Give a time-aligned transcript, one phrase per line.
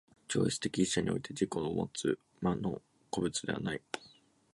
[0.27, 3.81] 超越的一者において自己をもつ真の個物ではない。